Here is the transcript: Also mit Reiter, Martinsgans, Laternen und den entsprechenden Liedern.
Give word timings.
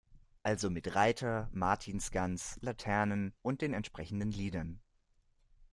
Also 0.41 0.71
mit 0.71 0.95
Reiter, 0.95 1.47
Martinsgans, 1.53 2.57
Laternen 2.61 3.35
und 3.43 3.61
den 3.61 3.75
entsprechenden 3.75 4.31
Liedern. 4.31 4.79